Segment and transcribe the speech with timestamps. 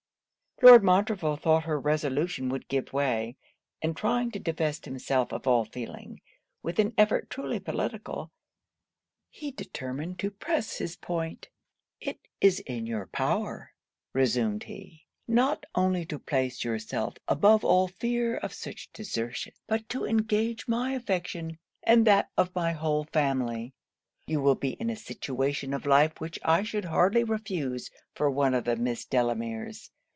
[0.63, 3.35] Lord Montreville thought her resolution would give way;
[3.81, 6.21] and trying to divest himself of all feeling,
[6.61, 8.31] with an effort truly political,
[9.31, 11.49] he determined to press his point.
[11.99, 13.73] 'It is in your power,'
[14.13, 20.05] resumed he, 'not only to place yourself above all fear of such desertion, but to
[20.05, 23.73] engage my affection and that of my whole family.
[24.27, 28.53] You will be in a situation of life which I should hardly refuse for one
[28.53, 29.89] of the Miss Delameres.